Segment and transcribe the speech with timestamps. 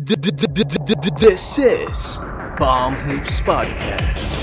[0.00, 2.18] This is
[2.54, 4.38] Bomb Hoops Podcast.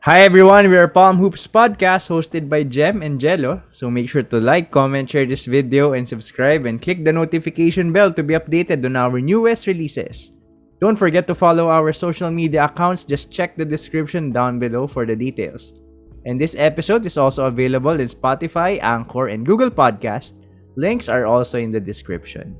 [0.00, 3.62] Hi everyone, we are Palm Hoops Podcast hosted by Jem and Jello.
[3.74, 7.92] So make sure to like, comment, share this video, and subscribe and click the notification
[7.92, 10.32] bell to be updated on our newest releases.
[10.82, 15.06] Don't forget to follow our social media accounts, just check the description down below for
[15.06, 15.78] the details.
[16.26, 20.42] And this episode is also available in Spotify, Anchor, and Google Podcast.
[20.74, 22.58] Links are also in the description.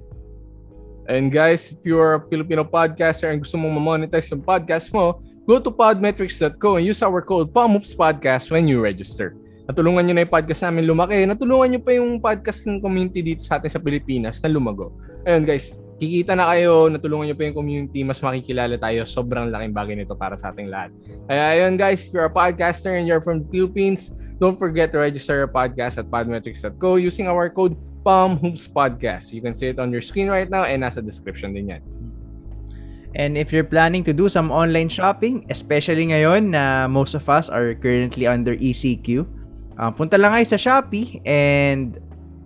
[1.10, 5.58] And guys, if you're a Filipino podcaster and gusto mong ma-monetize yung podcast mo, go
[5.58, 9.34] to podmetrics.co and use our code PAMOVESPODCAST when you register.
[9.66, 11.26] Natulungan nyo na yung podcast namin lumaki.
[11.26, 14.94] Natulungan nyo pa yung podcast ng community dito sa atin sa Pilipinas na lumago.
[15.26, 19.06] Ayun guys, kikita na kayo, natulungan nyo pa yung community, mas makikilala tayo.
[19.06, 20.90] Sobrang laking bagay nito para sa ating lahat.
[21.30, 24.10] Kaya ayun guys, if you're a podcaster and you're from Philippines,
[24.42, 29.30] don't forget to register your podcast at podmetrics.co using our code PAMHOOPSPODCAST.
[29.30, 31.82] You can see it on your screen right now and nasa description din yan.
[33.14, 37.46] And if you're planning to do some online shopping, especially ngayon na most of us
[37.46, 39.28] are currently under ECQ,
[39.78, 42.00] uh, punta lang kayo sa Shopee and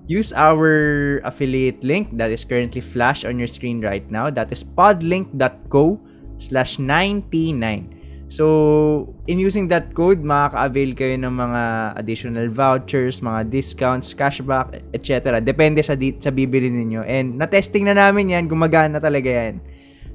[0.06, 4.30] use our affiliate link that is currently flashed on your screen right now.
[4.30, 6.00] That is podlink.co
[6.38, 7.96] slash 99.
[8.26, 11.62] So, in using that code, makaka-avail kayo ng mga
[11.94, 15.38] additional vouchers, mga discounts, cashback, etc.
[15.38, 17.06] Depende sa, di- sa bibili ninyo.
[17.06, 19.62] And na-testing na namin yan, gumagana talaga yan.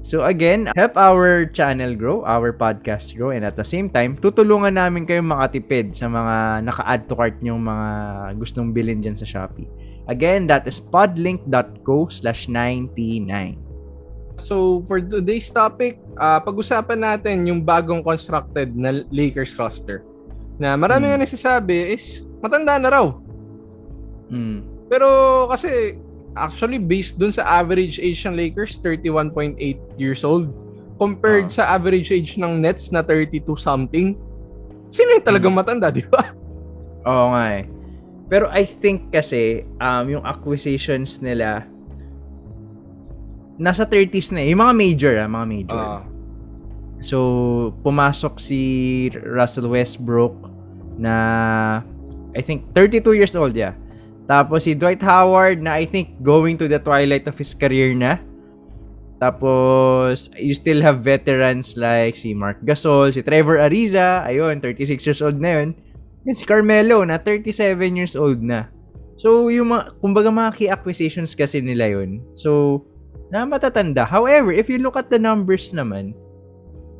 [0.01, 4.73] So again, help our channel grow, our podcast grow, and at the same time, tutulungan
[4.73, 7.87] namin kayong makatipid sa mga naka-add to cart nyong mga
[8.41, 9.69] gustong bilhin dyan sa Shopee.
[10.09, 13.61] Again, that is podlink.co slash 99.
[14.41, 20.01] So, for today's topic, uh, pag-usapan natin yung bagong constructed na Lakers roster.
[20.57, 21.13] Na marami Hmm.
[21.13, 23.05] nga nagsasabi is matanda na raw.
[24.33, 24.89] Mm.
[24.89, 25.07] Pero
[25.45, 25.93] kasi
[26.33, 29.57] actually based dun sa average age ng Lakers 31.8
[29.99, 30.51] years old
[30.95, 31.55] compared Ah.
[31.59, 34.15] sa average age ng Nets na 32 something.
[34.87, 36.31] Sino yung talagang matanda, di ba?
[37.09, 37.65] Oo nga eh.
[38.31, 41.67] Pero I think kasi, um, yung acquisitions nila,
[43.57, 44.53] nasa 30s na eh.
[44.53, 45.81] Yung mga major ah, mga major.
[45.81, 46.03] Ah.
[47.01, 47.17] So,
[47.81, 48.61] pumasok si
[49.25, 50.37] Russell Westbrook
[51.01, 51.15] na
[52.31, 53.73] I think 32 years old, yeah.
[54.31, 58.23] Tapos si Dwight Howard na I think going to the twilight of his career na.
[59.19, 65.19] Tapos you still have veterans like si Mark Gasol, si Trevor Ariza, ayun, 36 years
[65.19, 65.69] old na yun.
[66.23, 68.71] And si Carmelo na 37 years old na.
[69.21, 72.25] So, yung mga, kumbaga mga key acquisitions kasi nila yun.
[72.33, 72.81] So,
[73.29, 74.01] na matatanda.
[74.01, 76.17] However, if you look at the numbers naman,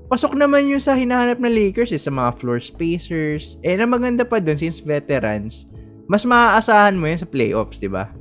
[0.06, 3.58] pasok naman yung sa hinahanap ng Lakers eh, sa mga floor spacers.
[3.66, 5.66] Eh, na maganda pa dun since veterans,
[6.12, 8.12] mas maaasahan mo yun sa playoffs, di ba?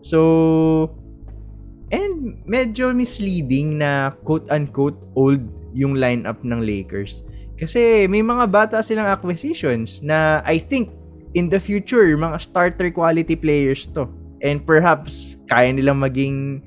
[0.00, 0.88] So,
[1.92, 5.44] and medyo misleading na quote-unquote old
[5.76, 7.20] yung lineup ng Lakers.
[7.60, 10.88] Kasi may mga bata silang acquisitions na I think
[11.36, 14.08] in the future, mga starter quality players to.
[14.40, 16.64] And perhaps kaya nilang maging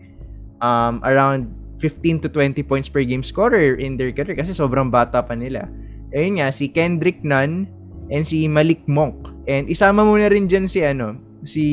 [0.62, 1.50] um, around
[1.82, 5.66] 15 to 20 points per game scorer in their career kasi sobrang bata pa nila.
[6.14, 7.66] Ayun nga, si Kendrick Nunn
[8.14, 9.37] and si Malik Monk.
[9.48, 11.16] And isama mo na rin dyan si ano,
[11.48, 11.66] si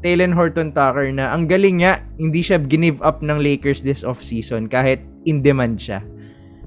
[0.00, 4.70] Talen Horton Tucker na ang galing niya, hindi siya give up ng Lakers this offseason
[4.70, 6.00] kahit in demand siya.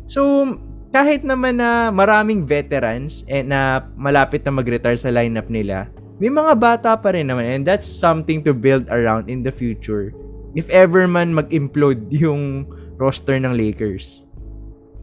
[0.05, 0.45] So,
[0.93, 5.89] kahit naman na maraming veterans eh, na malapit na mag-retire sa lineup nila,
[6.21, 10.13] may mga bata pa rin naman and that's something to build around in the future
[10.53, 12.69] if ever man mag-implode yung
[13.01, 14.29] roster ng Lakers.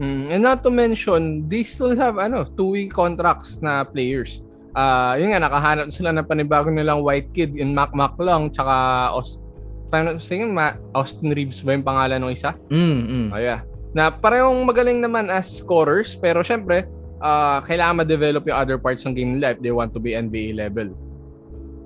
[0.01, 4.41] Mm, and not to mention, they still have ano, two-way contracts na players.
[4.71, 9.11] Ah, yun nga nakahanap sila ng panibagong nilang white kid in Mac Mac lang tsaka
[9.11, 9.43] Aust
[9.91, 10.55] Austin,
[10.95, 12.55] Austin Reeves ba yung pangalan ng isa?
[12.71, 13.29] Mm, mm.
[13.35, 13.67] Oh, yeah.
[13.91, 16.87] Na parehong magaling naman as scorers, pero syempre,
[17.19, 20.55] ah, kailangan ma-develop yung other parts ng game nila if they want to be NBA
[20.55, 20.95] level.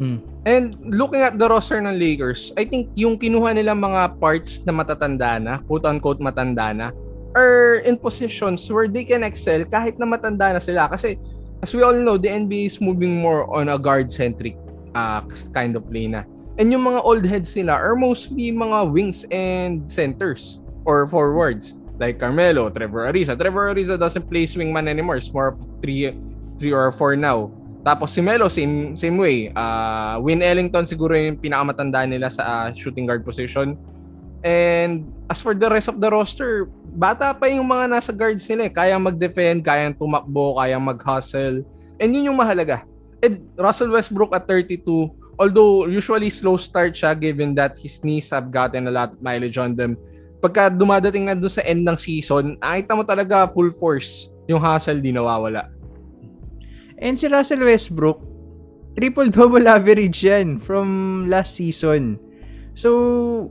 [0.04, 0.20] Mm.
[0.44, 4.76] And looking at the roster ng Lakers, I think yung kinuha nilang mga parts na
[4.76, 6.92] matatanda na, quote-unquote matanda na,
[7.34, 10.86] are in positions where they can excel kahit na matanda na sila.
[10.92, 11.18] Kasi
[11.64, 14.52] as we all know, the NBA is moving more on a guard-centric
[14.92, 15.24] uh,
[15.56, 16.28] kind of play na.
[16.60, 21.72] And yung mga old heads nila are mostly mga wings and centers or forwards.
[21.96, 23.32] Like Carmelo, Trevor Ariza.
[23.32, 25.16] Trevor Ariza doesn't play swingman anymore.
[25.16, 26.12] It's more three,
[26.60, 27.48] three or four now.
[27.80, 29.48] Tapos si Melo, same, same way.
[29.56, 33.80] Uh, Win Ellington siguro yung pinakamatanda nila sa uh, shooting guard position.
[34.44, 38.68] And as for the rest of the roster, bata pa yung mga nasa guards nila
[38.68, 38.72] eh.
[38.76, 41.64] Kayang mag-defend, kayang tumakbo, kayang mag-hustle.
[41.96, 42.84] And yun yung mahalaga.
[43.24, 44.84] And Russell Westbrook at 32,
[45.40, 49.56] although usually slow start siya given that his knees have gotten a lot of mileage
[49.56, 49.96] on them,
[50.44, 55.00] pagka dumadating na doon sa end ng season, nakita mo talaga full force yung hustle
[55.00, 55.72] di nawawala.
[57.00, 58.20] And si Russell Westbrook,
[58.92, 62.20] triple-double average yan from last season.
[62.76, 63.48] So,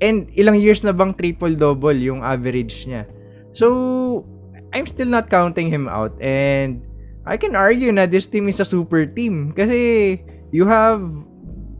[0.00, 3.04] and ilang years na bang triple-double yung average niya.
[3.52, 4.24] So,
[4.72, 6.16] I'm still not counting him out.
[6.20, 6.82] And
[7.26, 9.52] I can argue na this team is a super team.
[9.52, 11.04] Kasi you have,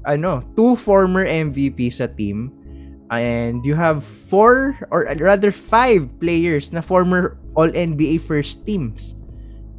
[0.05, 2.53] ano, two former MVP sa team.
[3.11, 9.19] And you have four, or rather five players na former All-NBA first teams.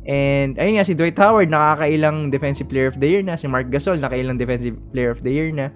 [0.03, 3.71] And ayun nga si Dwight Howard nakakailang defensive player of the year na, si Mark
[3.71, 5.69] Gasol nakailang defensive player of the year na.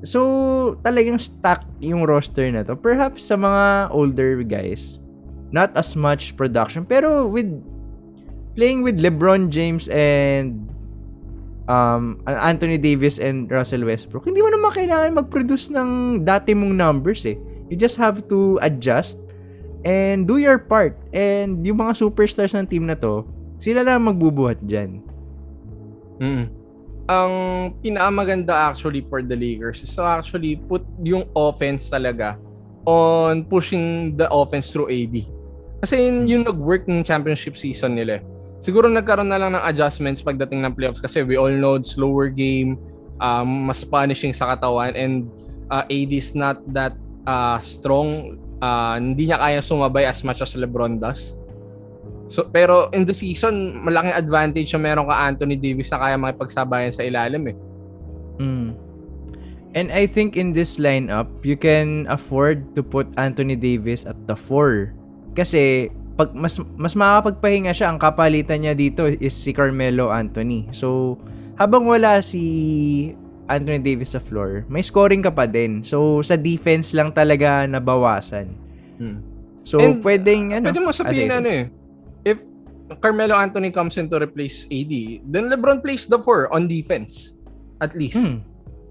[0.00, 2.72] So, talagang stack yung roster na to.
[2.72, 5.00] Perhaps sa mga older guys,
[5.52, 7.50] not as much production pero with
[8.54, 10.62] playing with LeBron James and
[11.68, 17.26] um, Anthony Davis and Russell Westbrook, hindi mo naman kailangan mag-produce ng dati mong numbers
[17.28, 17.38] eh.
[17.70, 19.20] You just have to adjust
[19.86, 20.98] and do your part.
[21.14, 23.22] And yung mga superstars ng team na to,
[23.60, 25.04] sila lang magbubuhat dyan.
[26.20, 26.59] Mm.
[27.10, 27.32] Ang
[27.82, 32.38] pinakamaganda actually for the Lakers is to actually put yung offense talaga
[32.86, 35.26] on pushing the offense through AD.
[35.82, 38.22] Kasi yun yung nag-work ng championship season nila.
[38.62, 42.76] Siguro nagkaroon na lang ng adjustments pagdating ng playoffs kasi we all know slower game,
[43.18, 45.26] um, mas punishing sa katawan and
[45.72, 46.92] uh, AD is not that
[47.24, 48.36] uh, strong.
[48.60, 51.39] Uh, hindi niya kaya sumabay as much as LeBron does.
[52.30, 56.94] So, pero in the season, malaking advantage yung meron ka Anthony Davis na kaya makipagsabayan
[56.94, 57.56] sa ilalim eh.
[58.38, 58.70] Mm.
[59.74, 64.38] And I think in this lineup, you can afford to put Anthony Davis at the
[64.38, 64.94] 4.
[65.34, 70.70] Kasi pag mas mas makakapagpahinga siya, ang kapalitan niya dito is si Carmelo Anthony.
[70.70, 71.18] So,
[71.58, 73.14] habang wala si
[73.50, 75.82] Anthony Davis sa floor, may scoring ka pa din.
[75.82, 78.46] So, sa defense lang talaga nabawasan.
[79.02, 79.18] Hmm.
[79.66, 80.70] So, And, pwedeng ano.
[80.70, 81.64] Pwede mo sabihin ah, sige, ano eh,
[82.24, 82.38] if
[82.98, 84.92] Carmelo Anthony comes in to replace AD,
[85.30, 87.38] then LeBron plays the 4 on defense.
[87.80, 88.18] At least.
[88.18, 88.44] Hmm.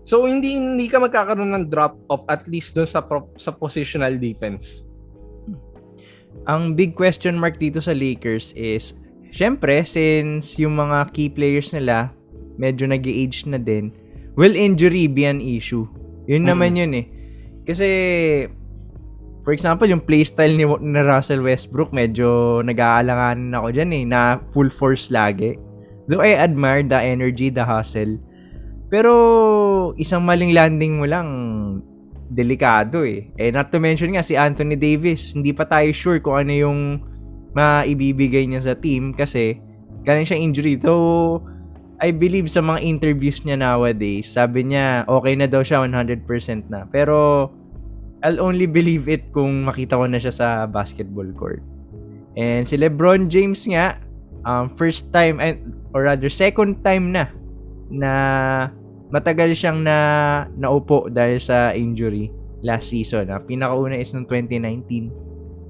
[0.08, 4.18] So, hindi hindi ka magkakaroon ng drop off at least dun sa, pro, sa positional
[4.18, 4.90] defense.
[6.50, 8.98] Ang big question mark dito sa Lakers is,
[9.30, 12.10] syempre, since yung mga key players nila,
[12.58, 13.94] medyo nag age na din,
[14.34, 15.86] will injury be an issue?
[16.26, 16.50] Yun Mm.
[16.50, 17.06] naman yun eh.
[17.70, 17.88] Kasi,
[19.44, 24.70] for example, yung playstyle ni, ni Russell Westbrook, medyo nag-aalanganin ako dyan eh, na full
[24.72, 25.56] force lagi.
[26.10, 28.18] Though I admire the energy, the hustle.
[28.90, 29.14] Pero,
[30.02, 31.30] isang maling landing mo lang,
[32.34, 33.30] delikado eh.
[33.38, 36.80] Eh, not to mention nga si Anthony Davis, hindi pa tayo sure kung ano yung
[37.54, 39.58] maibibigay niya sa team kasi
[40.06, 40.78] galing siya injury.
[40.78, 41.46] Though,
[42.00, 46.26] I believe sa mga interviews niya nowadays, sabi niya okay na daw siya 100%
[46.72, 46.88] na.
[46.88, 47.50] Pero,
[48.20, 51.64] I'll only believe it kung makita ko na siya sa basketball court.
[52.36, 54.00] And si LeBron James nga,
[54.44, 55.40] um, first time,
[55.96, 57.32] or rather second time na
[57.90, 58.12] na
[59.10, 59.98] matagal siyang na
[60.54, 62.30] naupo dahil sa injury
[62.62, 63.32] last season.
[63.34, 63.42] Ah.
[63.42, 65.10] Pinakauna is noong 2019.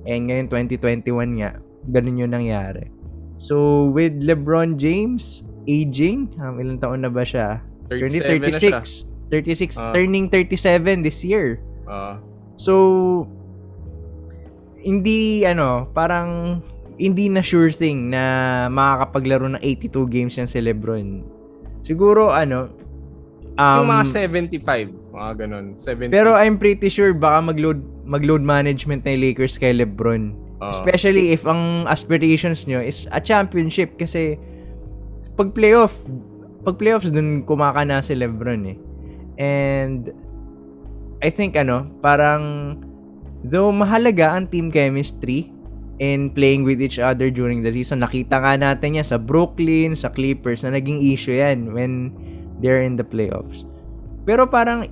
[0.09, 1.61] And ngayon 2021 nga,
[1.93, 2.89] ganun yung nangyari.
[3.39, 7.63] So, with LeBron James aging, um, ilang taon na ba siya?
[7.87, 8.79] 37 Currently na siya.
[8.83, 9.07] 36.
[9.29, 9.93] 36, Ah.
[9.93, 11.61] turning 37 this year.
[11.85, 12.17] Uh,
[12.59, 13.23] So,
[14.83, 16.59] hindi, ano, parang,
[16.99, 21.23] hindi na sure thing na makakapaglaro ng 82 games yan si Lebron.
[21.79, 22.67] Siguro, ano,
[23.55, 24.05] um, yung mga
[24.51, 25.65] 75, mga ganun.
[25.79, 26.11] 70.
[26.11, 30.35] pero I'm pretty sure baka mag-load, mag-load management na yung Lakers kay Lebron.
[30.59, 34.35] uh, Especially if ang aspirations nyo is a championship kasi
[35.39, 35.95] pag playoff,
[36.67, 38.77] pag playoffs dun kumakana si Lebron eh.
[39.39, 40.11] And
[41.19, 42.75] I think ano, parang
[43.43, 45.51] though mahalaga ang team chemistry
[45.99, 47.99] in playing with each other during the season.
[47.99, 52.15] Nakita nga natin yan sa Brooklyn, sa Clippers na naging issue yan when
[52.63, 53.67] they're in the playoffs.
[54.23, 54.87] Pero parang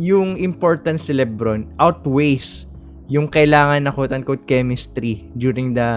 [0.00, 2.70] yung importance si LeBron outweighs
[3.08, 5.90] yung kailangan na quote-unquote chemistry during the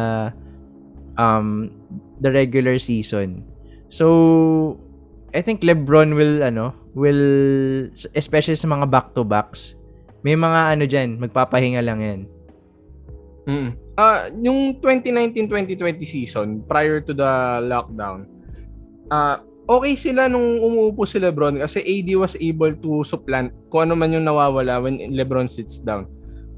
[1.19, 1.71] um
[2.23, 3.43] the regular season.
[3.91, 4.79] So
[5.31, 9.79] I think LeBron will ano, will especially sa mga back-to-backs.
[10.21, 12.21] May mga ano diyan, magpapahinga lang 'yan.
[13.49, 13.69] Mm.
[13.97, 17.31] Ah, yung 2019-2020 season prior to the
[17.65, 18.29] lockdown.
[19.09, 23.93] Ah, okay sila nung umuupo si LeBron kasi AD was able to supplant kung ano
[23.97, 26.05] man yung nawawala when LeBron sits down.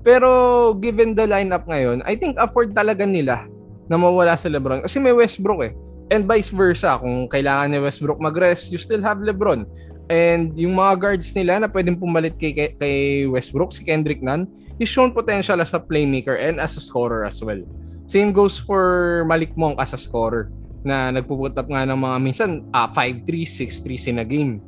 [0.04, 3.48] Pero given the lineup ngayon, I think afford talaga nila
[3.88, 5.74] na mawala si LeBron kasi may Westbrook eh.
[6.12, 9.64] And vice versa, kung kailangan ni Westbrook mag-rest, you still have LeBron.
[10.12, 14.48] And yung mga guards nila na pwedeng pumalit kay, kay, kay Westbrook, si Kendrick Nunn,
[14.76, 17.60] he's shown potential as a playmaker and as a scorer as well.
[18.08, 20.52] Same goes for Malik Monk as a scorer
[20.84, 24.60] na nagpuput up nga ng mga minsan uh, 5-3, 6-3 sina game.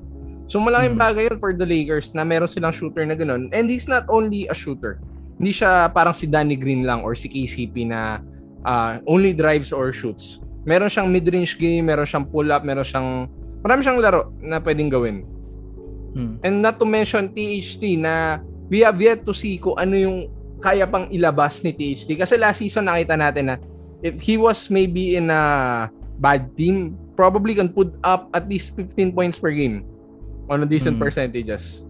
[0.48, 3.52] So malaking bagay yun for the Lakers na meron silang shooter na ganun.
[3.52, 5.04] And he's not only a shooter.
[5.36, 8.24] Hindi siya parang si Danny Green lang or si KCP na
[8.64, 10.40] uh, only drives or shoots.
[10.64, 13.28] Meron siyang mid-range game, meron siyang pull-up, meron siyang
[13.66, 15.26] marami siyang laro na pwedeng gawin.
[16.14, 16.38] Hmm.
[16.46, 20.18] And not to mention THT na we have yet to see kung ano yung
[20.62, 22.14] kaya pang ilabas ni THT.
[22.14, 23.56] Kasi last season nakita natin na
[24.06, 25.90] if he was maybe in a
[26.22, 29.82] bad team, probably can put up at least 15 points per game
[30.46, 31.04] on a decent hmm.
[31.04, 31.90] percentages.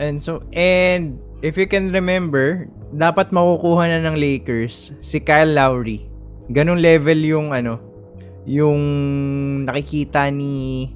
[0.00, 2.66] And so, and if you can remember,
[2.96, 6.08] dapat makukuha na ng Lakers si Kyle Lowry.
[6.50, 7.93] Ganong level yung ano,
[8.44, 8.80] yung
[9.64, 10.88] nakikita ni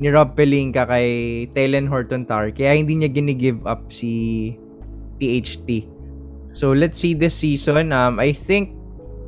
[0.00, 4.52] ni Rob Pelinka kay Talen Horton Tower kaya hindi niya gini-give up si
[5.22, 5.86] THT.
[6.54, 8.74] So let's see this season um I think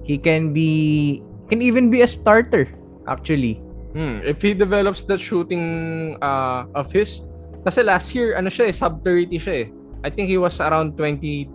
[0.03, 2.67] he can be can even be a starter
[3.07, 3.63] actually.
[3.95, 7.25] Hmm, if he develops that shooting uh, of his
[7.65, 9.69] kasi last year ano siya eh sub 30 siya eh.
[10.07, 11.51] I think he was around 22%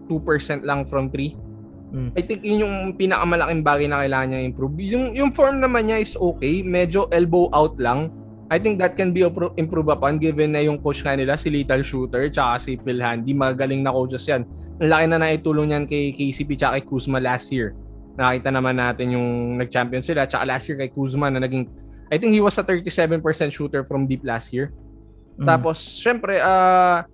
[0.68, 1.51] lang from 3.
[1.92, 2.10] Mm.
[2.16, 4.76] I think yun yung pinakamalaking bagay na kailangan niya improve.
[4.80, 6.64] Yung, yung form naman niya is okay.
[6.64, 8.12] Medyo elbow out lang.
[8.52, 12.28] I think that can be improve upon given na yung coach kanila, si Lethal Shooter,
[12.28, 13.32] tsaka si Phil Handy.
[13.32, 14.44] Magaling na coaches yan.
[14.84, 17.76] Ang laki na naitulong niyan kay KCP tsaka kay Kuzma last year.
[18.20, 20.28] Nakita naman natin yung nag-champion sila.
[20.28, 21.64] Tsaka last year kay Kuzma na naging,
[22.12, 23.24] I think he was a 37%
[23.56, 24.76] shooter from deep last year.
[25.40, 25.48] Mm.
[25.48, 27.08] Tapos, syempre, uh,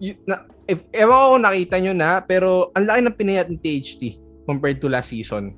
[0.00, 4.02] y- na, if ewan ko nakita nyo na, pero ang laki ng pinayat ng THT
[4.48, 5.54] compared to last season.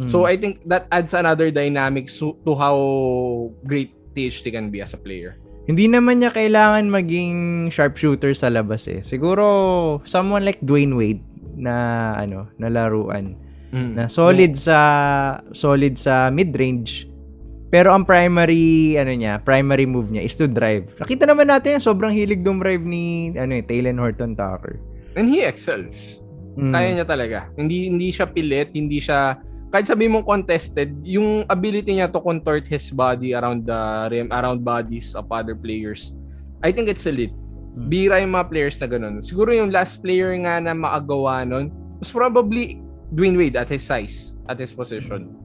[0.00, 0.08] Mm.
[0.08, 2.78] So I think that adds another dynamic to, to how
[3.68, 5.36] great THT can be as a player.
[5.68, 9.04] Hindi naman niya kailangan maging sharpshooter sa labas eh.
[9.04, 11.22] Siguro someone like Dwayne Wade
[11.54, 13.36] na ano, na laruan.
[13.70, 13.94] Mm.
[13.94, 14.62] Na solid mm.
[14.66, 14.78] sa
[15.54, 17.09] solid sa mid-range
[17.70, 20.90] pero ang primary ano niya, primary move niya is to drive.
[20.98, 24.82] Nakita naman natin sobrang hilig drive ni ano eh, Taylor Horton Tucker.
[25.14, 26.18] And he excels.
[26.58, 26.74] Mm.
[26.74, 27.38] Kaya niya talaga.
[27.54, 29.38] Hindi hindi siya pilit, hindi siya
[29.70, 34.66] kahit sabi mong contested, yung ability niya to contort his body around the rim, around
[34.66, 36.18] bodies of other players.
[36.58, 37.30] I think it's elite.
[37.78, 37.86] Mm.
[37.86, 39.22] Bira yung mga players na ganun.
[39.22, 41.70] Siguro yung last player nga na maagawa nun
[42.02, 42.82] was probably
[43.14, 45.39] Dwayne Wade at his size, at his position.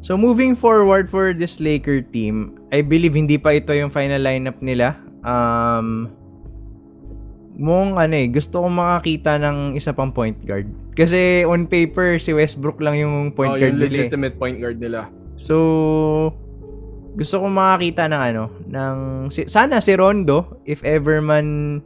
[0.00, 4.56] So moving forward for this Laker team, I believe hindi pa ito yung final lineup
[4.64, 4.96] nila.
[5.20, 6.08] Um
[7.60, 10.64] mong ano eh, gusto kong makakita ng isa pang point guard.
[10.96, 13.92] Kasi on paper si Westbrook lang yung point oh, guard yung nila.
[13.92, 13.96] Eh.
[14.08, 15.12] legitimate point guard nila.
[15.36, 15.56] So
[17.20, 18.96] gusto kong makakita ng ano, ng
[19.28, 21.80] si, sana si Rondo if ever man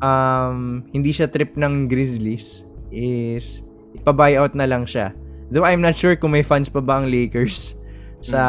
[0.00, 3.60] um hindi siya trip ng Grizzlies is
[3.92, 5.12] ipa-buyout na lang siya.
[5.52, 7.76] Though I'm not sure kung may fans pa ba ang Lakers
[8.24, 8.42] sa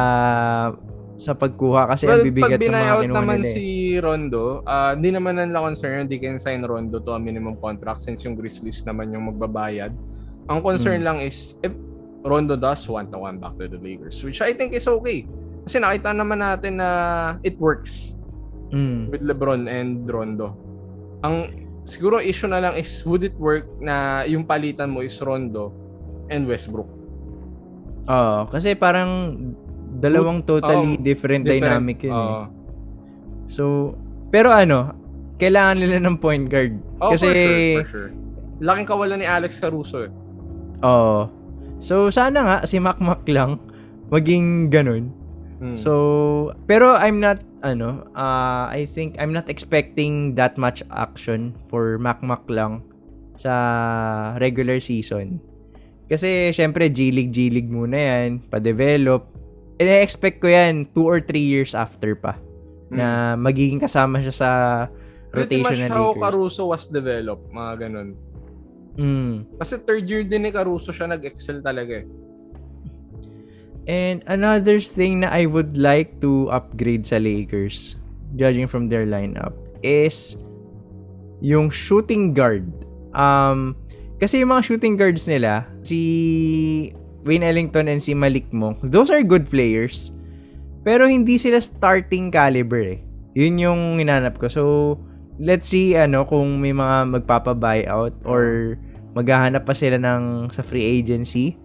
[0.71, 1.19] hmm.
[1.19, 3.51] sa pagkuha kasi well, ang bibigat ng mga kinuha naman nila.
[3.51, 3.53] Eh.
[3.53, 3.65] si
[4.01, 8.23] Rondo, uh, hindi naman nila concern hindi can sign Rondo to a minimum contract since
[8.23, 9.91] yung Grizzlies naman yung magbabayad.
[10.47, 11.07] Ang concern hmm.
[11.11, 11.75] lang is if
[12.23, 15.27] Rondo does want to one back to the Lakers, which I think is okay.
[15.67, 16.89] Kasi nakita naman natin na
[17.43, 18.15] it works
[18.71, 19.11] mm.
[19.11, 20.55] with LeBron and Rondo.
[21.23, 25.82] Ang siguro issue na lang is would it work na yung palitan mo is Rondo
[26.29, 26.87] and Westbrook.
[28.07, 29.39] Oo, kasi parang
[29.99, 32.43] dalawang totally oh, different, different dynamic yun uh, eh.
[33.47, 33.95] So,
[34.33, 34.91] pero ano,
[35.39, 36.79] kailangan nila ng point guard.
[36.99, 38.11] Oh, kasi, for sure, for sure.
[38.63, 40.11] Laking kawalan ni Alex Caruso eh.
[40.83, 41.29] Oo.
[41.83, 43.59] So, sana nga si Mac Mac lang
[44.11, 45.11] maging ganun.
[45.63, 45.75] Hmm.
[45.79, 45.91] So,
[46.67, 52.19] pero I'm not, ano, uh, I think I'm not expecting that much action for Mac
[52.19, 52.83] Mac lang
[53.39, 55.39] sa regular season.
[56.13, 59.25] Kasi, syempre, G-League, G-League muna yan, pa-develop.
[59.81, 62.37] I-expect ko yan 2 or 3 years after pa.
[62.93, 63.01] Hmm.
[63.01, 64.49] Na magiging kasama siya sa
[65.33, 68.13] rotation Pretty much how Caruso was developed, mga ganun.
[68.93, 69.57] Mm.
[69.57, 72.07] Kasi third year din ni Caruso siya nag-excel talaga eh.
[73.89, 77.97] And another thing na I would like to upgrade sa Lakers,
[78.37, 79.51] judging from their lineup,
[79.81, 80.37] is
[81.43, 82.69] yung shooting guard.
[83.11, 83.75] Um,
[84.23, 85.99] kasi yung mga shooting guards nila, si
[87.27, 90.15] Wayne Ellington and si Malik Monk, those are good players.
[90.87, 92.99] Pero hindi sila starting caliber eh.
[93.35, 94.47] Yun yung hinanap ko.
[94.47, 94.63] So,
[95.43, 98.75] let's see ano kung may mga magpapa-buyout or
[99.11, 101.59] maghahanap pa sila ng sa free agency.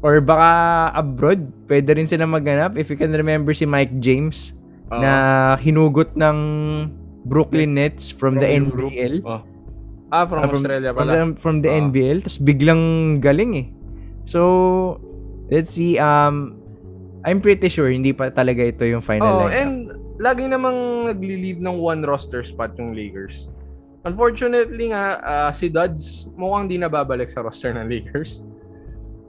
[0.00, 2.80] Or baka abroad, pwede rin sila maghanap.
[2.80, 4.56] If you can remember si Mike James
[4.92, 5.00] Oo.
[5.00, 5.12] na
[5.60, 6.38] hinugot ng
[7.26, 8.12] Brooklyn Nets.
[8.12, 8.92] Nets, from, the Europe.
[8.92, 9.16] NBL.
[10.08, 11.12] Ah, from, Ah, from- Australia From pala.
[11.12, 11.80] the, from the Ah.
[11.82, 12.18] NBL.
[12.22, 12.82] Tapos biglang
[13.18, 13.66] galing eh.
[14.24, 14.40] So,
[15.48, 15.98] let's see.
[15.98, 16.58] Um,
[17.22, 19.54] I'm pretty sure hindi pa talaga ito yung final Oh, lineup.
[19.56, 19.72] and
[20.16, 23.50] lagi namang nagli-leave ng one roster spot yung Lakers.
[24.02, 28.46] Unfortunately nga, ah, si Duds mukhang di nababalik sa roster ng Lakers.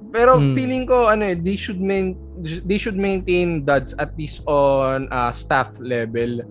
[0.08, 0.54] Pero Hmm.
[0.54, 2.14] feeling ko ano eh, they should main
[2.64, 6.46] they should maintain Duds at least on ah, staff level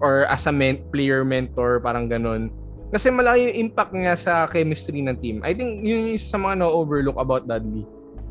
[0.00, 2.48] or as a men- player mentor parang ganun.
[2.96, 5.44] Kasi malaki yung impact niya sa chemistry ng team.
[5.44, 7.84] I think yun yung isa sa mga na-overlook about Dudley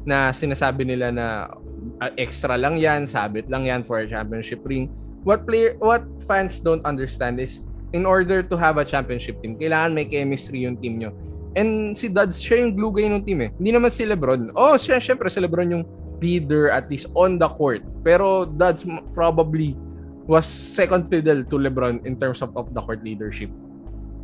[0.10, 1.54] na sinasabi nila na
[2.02, 4.90] ah, extra lang yan, sabit lang yan for a championship ring.
[5.22, 9.94] What player what fans don't understand is in order to have a championship team, kailangan
[9.94, 11.14] may chemistry yung team nyo.
[11.54, 13.54] And si Duds, siya yung glue guy ng team eh.
[13.62, 14.50] Hindi naman si Lebron.
[14.58, 15.86] Oh, siya, syempre si Lebron yung
[16.26, 17.86] leader at least on the court.
[18.02, 18.82] Pero Duds
[19.14, 19.78] probably
[20.26, 23.54] was second fiddle to Lebron in terms of off the court leadership.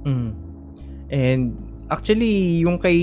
[0.03, 0.31] Mm.
[1.12, 1.41] And
[1.88, 3.00] actually, yung kay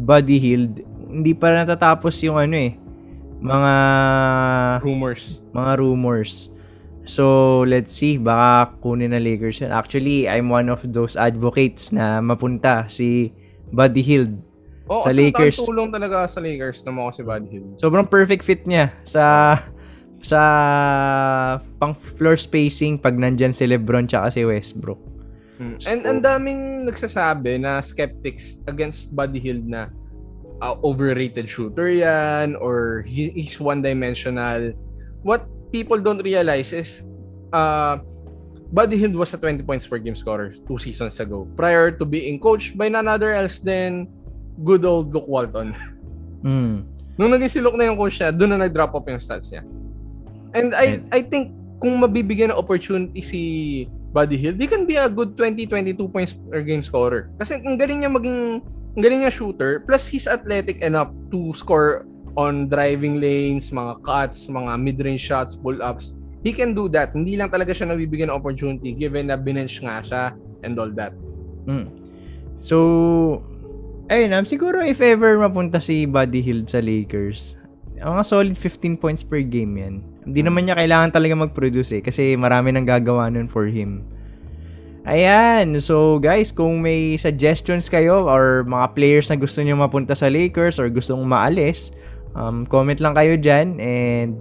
[0.00, 2.76] Buddy Hield, hindi pa natatapos yung ano eh,
[3.40, 3.72] mga
[4.84, 5.40] Rumors.
[5.50, 6.32] mga rumors.
[7.08, 7.24] So,
[7.66, 9.72] let's see, baka kunin na Lakers yun.
[9.74, 13.34] Actually, I'm one of those advocates na mapunta si
[13.72, 14.36] Buddy Hield.
[14.86, 15.54] Oh, Sa Lakers.
[15.54, 15.66] Lakers.
[15.66, 17.78] tulong talaga sa Lakers na mo si Bud Hill.
[17.78, 19.54] Sobrang perfect fit niya sa
[20.18, 20.40] sa
[21.78, 24.98] pang floor spacing pag nandyan si Lebron tsaka si Westbrook.
[25.60, 25.76] Mm.
[25.84, 29.92] And ang daming nagsasabi na skeptics against Buddy Hield na
[30.64, 34.72] uh, overrated shooter yan or he, he's one-dimensional.
[35.20, 37.04] What people don't realize is
[37.52, 38.00] uh,
[38.72, 42.40] Buddy Hield was a 20 points per game scorer two seasons ago prior to being
[42.40, 44.08] coached by none other else than
[44.64, 45.76] good old Luke Walton.
[46.40, 46.88] Mm.
[47.20, 49.60] Nung naging si Luke na yung coach niya, doon na nag-drop off yung stats niya.
[50.56, 53.40] And I And- I think kung mabibigyan ng opportunity si
[54.10, 57.30] Buddy Hill, they can be a good 20-22 points per game scorer.
[57.38, 62.10] Kasi ang galing niya maging ang galing niya shooter, plus he's athletic enough to score
[62.34, 66.18] on driving lanes, mga cuts, mga mid-range shots, pull-ups.
[66.42, 67.14] He can do that.
[67.14, 70.22] Hindi lang talaga siya nabibigyan ng opportunity given na binench nga siya
[70.66, 71.14] and all that.
[71.70, 71.86] Mm.
[72.58, 72.76] So,
[74.10, 77.60] ayun, um, siguro if ever mapunta si Buddy Hield sa Lakers,
[78.00, 79.94] mga solid 15 points per game yan.
[80.24, 84.04] Hindi naman niya kailangan talaga mag-produce eh, kasi marami nang gagawa nun for him.
[85.08, 90.28] Ayan, so guys, kung may suggestions kayo or mga players na gusto niyo mapunta sa
[90.28, 91.88] Lakers or gusto mong maalis,
[92.36, 94.36] um, comment lang kayo dyan and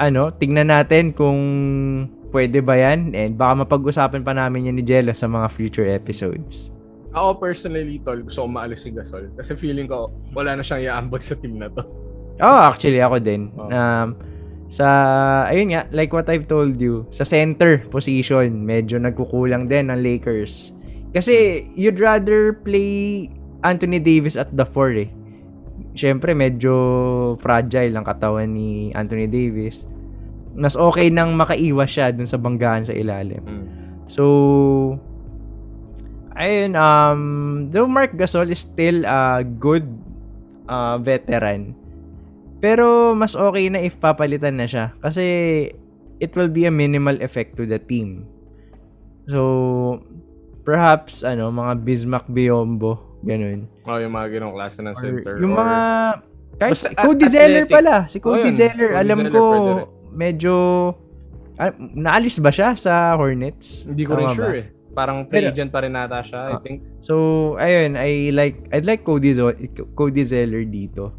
[0.00, 1.38] ano, tingnan natin kung
[2.32, 6.72] pwede ba yan and baka mapag-usapan pa namin yan ni Jello sa mga future episodes.
[7.12, 9.28] Ako personally, tol, gusto ko maalis si Gasol.
[9.36, 11.82] Kasi feeling ko, wala na siyang iaambag sa team na to.
[12.40, 13.52] Oh, actually ako din.
[13.58, 13.68] Oh.
[13.68, 14.16] Um,
[14.70, 14.86] sa
[15.50, 20.70] ayun nga, like what I've told you, sa center position, medyo nagkukulang din ng Lakers.
[21.10, 23.26] Kasi you'd rather play
[23.66, 25.10] Anthony Davis at the 4 eh.
[25.98, 29.90] Siyempre, medyo fragile ang katawan ni Anthony Davis.
[30.54, 33.42] Mas okay nang makaiwas siya dun sa banggaan sa ilalim.
[33.42, 33.66] Mm.
[34.06, 34.22] So,
[36.38, 37.20] ayun, um,
[37.74, 39.86] though Mark Gasol is still a good
[40.70, 41.74] uh, veteran,
[42.60, 44.92] pero mas okay na if papalitan na siya.
[44.98, 45.24] Kasi
[46.16, 48.28] it will be a minimal effect to the team.
[49.26, 50.02] So,
[50.62, 53.68] perhaps, ano, mga Bismack Biombo, ganun.
[53.84, 55.34] Oh, yung mga ganong klase ng Or center.
[55.38, 55.78] yung or- mga,
[56.58, 57.94] kahit Basta si Cody Zeller pala.
[58.06, 58.54] Si Cody Oh, yun.
[58.54, 59.42] Zeller, Cody alam Zeller ko,
[60.12, 60.54] medyo,
[61.56, 63.86] ah, naalis ba siya sa Hornets?
[63.86, 64.34] Hindi ko rin ba?
[64.34, 64.66] sure eh.
[64.90, 66.60] Parang free Pero- agent pa rin nata siya, I Ah.
[66.60, 66.82] think.
[66.98, 67.14] So,
[67.56, 69.54] ayun, I like, I'd like Cody, Zo-
[69.94, 71.14] Cody Zeller dito.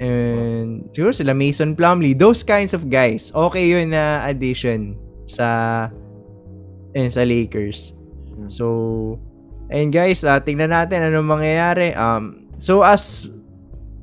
[0.00, 4.96] And, siguro sila Mason Plumlee, those kinds of guys, okay yun na addition
[5.28, 5.86] sa,
[6.96, 7.92] ayun, sa Lakers.
[8.32, 8.48] Hmm.
[8.48, 8.64] So,
[9.68, 11.92] ayun guys, uh, tingnan natin anong mangyayari.
[11.92, 13.28] Um, so, as,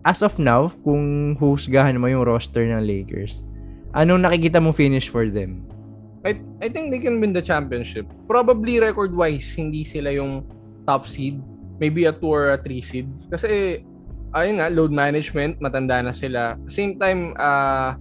[0.05, 3.41] as of now, kung husgahan mo yung roster ng Lakers,
[3.97, 5.65] anong nakikita mo finish for them?
[6.21, 8.05] I, I think they can win the championship.
[8.29, 10.45] Probably record-wise, hindi sila yung
[10.85, 11.41] top seed.
[11.81, 13.09] Maybe a 2 or a 3 seed.
[13.33, 13.81] Kasi,
[14.35, 16.59] ayun nga, load management, matanda na sila.
[16.67, 17.95] Same time, uh,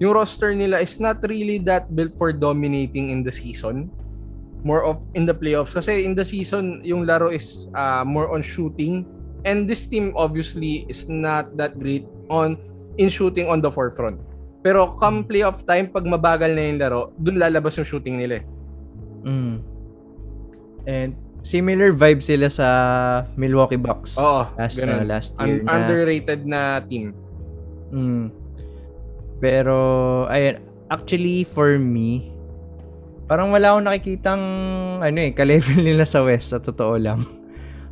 [0.00, 3.88] yung roster nila is not really that built for dominating in the season.
[4.64, 5.76] More of in the playoffs.
[5.76, 9.06] Kasi in the season, yung laro is uh, more on shooting.
[9.46, 12.58] And this team obviously is not that great on
[12.98, 14.18] in shooting on the forefront.
[14.66, 18.44] Pero come playoff time, pag mabagal na yung laro, dun lalabas yung shooting nila eh.
[19.22, 19.54] Mm.
[20.90, 21.12] And
[21.46, 22.68] similar vibe sila sa
[23.38, 24.18] Milwaukee Bucks.
[24.18, 25.06] Oo, last, ganun.
[25.06, 25.62] na, last year.
[25.62, 27.14] Un- na, underrated na team.
[27.94, 28.34] Mm.
[29.38, 29.76] Pero,
[30.26, 30.58] ayun,
[30.90, 32.34] actually for me,
[33.30, 34.42] parang wala akong nakikitang,
[34.98, 37.22] ano eh, ka-level nila sa West, sa totoo lang.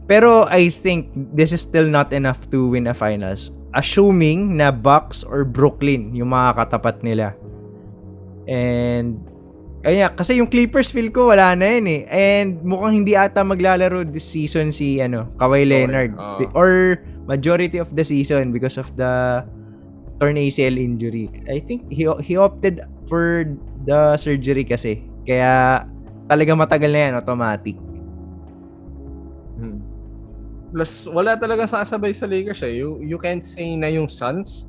[0.04, 3.54] Pero I think this is still not enough to win a finals.
[3.72, 7.32] Assuming na Bucks or Brooklyn yung mga katapat nila.
[8.44, 9.16] And,
[9.84, 12.02] ayun, kasi yung Clippers feel ko wala na yun eh.
[12.08, 16.16] And mukhang hindi ata maglalaro this season si, ano, Kawhi Leonard.
[16.16, 16.48] Oo.
[16.56, 16.70] Or
[17.28, 19.44] majority of the season because of the
[20.20, 21.28] torn ACL injury.
[21.48, 23.44] I think he he opted for
[23.84, 25.04] the surgery kasi.
[25.28, 25.84] Kaya
[26.28, 27.76] talaga matagal na yan, automatic.
[29.60, 29.80] Hmm.
[30.74, 32.82] Plus, wala talaga sasabay sa Lakers eh.
[32.82, 34.66] You, you can't say na yung Suns,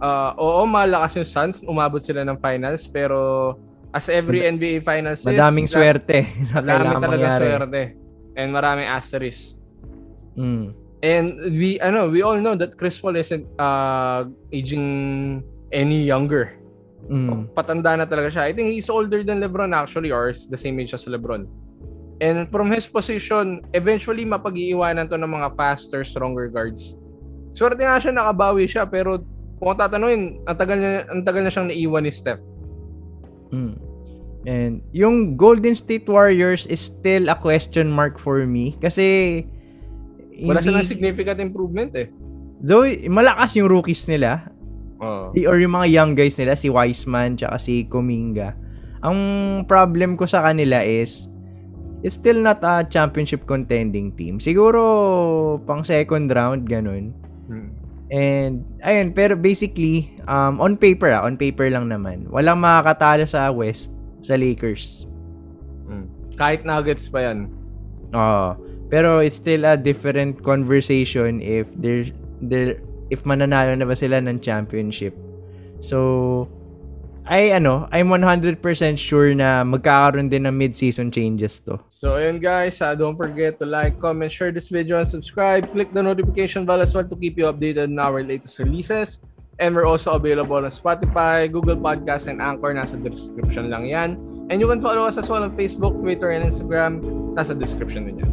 [0.00, 3.54] uh, oo, malakas yung Suns, umabot sila ng finals, pero
[3.92, 7.46] as every NBA finals is, Madaming swerte na Madami talaga mangyari.
[7.48, 7.82] swerte.
[8.32, 9.60] And maraming asterisk.
[10.36, 10.72] Mm.
[11.02, 16.56] And we ano, we all know that Chris Paul isn't uh, aging any younger.
[17.10, 17.52] Mm.
[17.52, 18.48] Patanda na talaga siya.
[18.48, 21.44] I think he's older than LeBron actually or is the same age as LeBron.
[22.22, 26.94] And from his position, eventually mapag-iiwanan to ng mga faster, stronger guards.
[27.52, 29.18] Swerte nga siya nakabawi siya pero
[29.58, 32.42] kung tatanungin, ang tagal niya, ang tagal na siyang naiwan ni Steph.
[33.50, 33.74] Mm.
[34.42, 39.46] And yung Golden State Warriors is still a question mark for me kasi
[40.42, 42.10] Wala hindi- silang significant improvement eh.
[42.62, 44.50] Though, malakas yung rookies nila
[45.02, 45.34] Oh.
[45.34, 48.54] or yung mga young guys nila si Wiseman tsaka si Kuminga.
[49.02, 49.18] Ang
[49.66, 51.26] problem ko sa kanila is
[52.06, 54.38] it's still not a championship contending team.
[54.38, 57.10] Siguro pang second round ganun.
[57.50, 57.70] Hmm.
[58.14, 62.30] And ayun, pero basically um on paper ah, on paper lang naman.
[62.30, 65.10] Walang makakatalo sa West sa Lakers.
[65.84, 66.06] Hmm.
[66.38, 67.50] Kahit Nuggets pa yan.
[68.14, 68.72] Oo.
[68.92, 72.12] pero it's still a different conversation if there's
[72.44, 72.76] there
[73.08, 75.16] if mananalo na ba sila ng championship.
[75.80, 76.44] So
[77.24, 78.60] ay ano, I'm 100%
[79.00, 81.80] sure na magkakaroon din ng mid-season changes to.
[81.88, 85.72] So ayun guys, uh, don't forget to like, comment, share this video, and subscribe.
[85.72, 89.24] Click the notification bell as well to keep you updated on our latest releases.
[89.58, 92.72] And we're also available on Spotify, Google Podcasts, and Anchor.
[92.72, 94.16] Nasa description lang yan.
[94.48, 97.04] And you can follow us as well on Facebook, Twitter, and Instagram.
[97.36, 98.32] Nasa description din yan.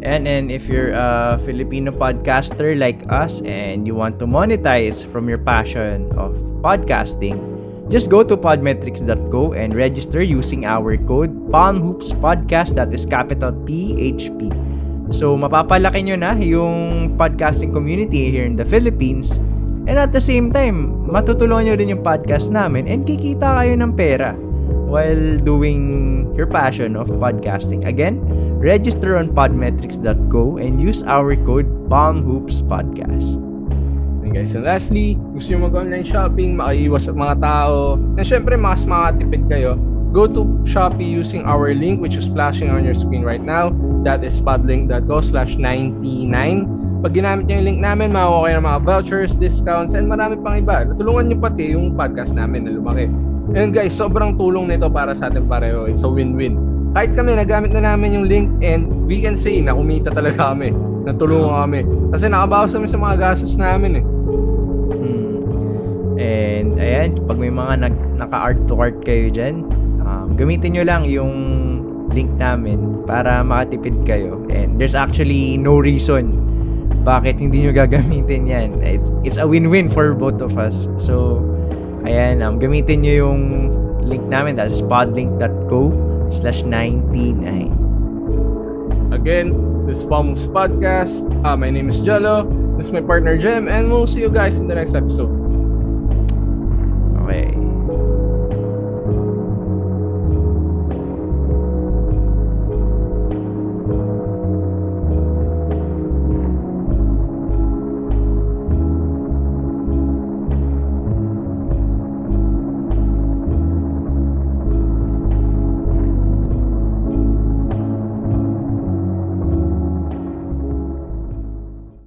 [0.00, 5.28] And and if you're a Filipino podcaster like us and you want to monetize from
[5.28, 6.32] your passion of
[6.64, 7.36] podcasting,
[7.92, 14.69] just go to podmetrics.co and register using our code PalmHoopsPodcast that is capital PHP.
[15.10, 19.42] So mapapalaki nyo na yung podcasting community here in the Philippines
[19.90, 23.92] and at the same time, matutulungan nyo din yung podcast namin and kikita kayo ng
[23.98, 24.38] pera
[24.86, 25.82] while doing
[26.38, 27.82] your passion of podcasting.
[27.82, 28.22] Again,
[28.62, 33.42] register on podmetrics.co and use our code PalmHoopsPodcast.
[34.22, 38.86] And guys, and lastly, gusto nyo mag-online shopping, makaiwas sa mga tao, and syempre mas
[38.86, 39.74] makatipid kayo,
[40.10, 43.70] go to Shopee using our link which is flashing on your screen right now.
[44.02, 47.00] That is podlink.co slash 99.
[47.00, 50.84] Pag ginamit nyo yung link namin, makakuha ng mga vouchers, discounts, and marami pang iba.
[50.84, 53.08] Natulungan nyo pati yung podcast namin na lumaki.
[53.56, 55.88] And guys, sobrang tulong nito para sa atin pareho.
[55.88, 56.60] It's a win-win.
[56.92, 60.76] Kahit kami, nagamit na namin yung link and we can say na kumita talaga kami.
[61.08, 61.80] Natulungan kami.
[62.12, 64.04] Kasi nakabawas kami sa mga gastos namin eh.
[64.92, 65.32] Hmm.
[66.20, 69.64] And ayan, pag may mga nag, naka-art to cart kayo dyan,
[70.10, 71.34] um, gamitin nyo lang yung
[72.10, 74.42] link namin para makatipid kayo.
[74.50, 76.50] And there's actually no reason
[77.00, 78.68] bakit hindi nyo gagamitin yan.
[79.24, 80.88] It's, a win-win for both of us.
[81.00, 81.40] So,
[82.04, 83.40] ayan, um, gamitin nyo yung
[84.04, 84.56] link namin.
[84.60, 85.94] That's podlink.co
[86.28, 87.72] slash 99.
[89.14, 89.54] Again,
[89.86, 91.24] this is Palmos Podcast.
[91.46, 92.44] Uh, my name is Jello.
[92.76, 95.32] This is my partner Jem, and we'll see you guys in the next episode.
[97.24, 97.59] Okay.